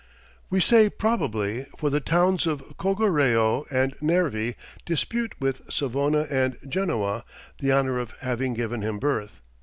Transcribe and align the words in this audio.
We 0.49 0.59
say 0.61 0.89
"probably," 0.89 1.67
for 1.77 1.91
the 1.91 1.99
towns 1.99 2.47
of 2.47 2.63
Cogoreo 2.79 3.67
and 3.69 3.93
Nervi 4.01 4.55
dispute 4.83 5.35
with 5.39 5.61
Savona 5.71 6.25
and 6.31 6.57
Genoa, 6.67 7.23
the 7.59 7.71
honour 7.71 7.99
of 7.99 8.15
having 8.21 8.55
given 8.55 8.81
him 8.81 8.97
birth. 8.97 9.41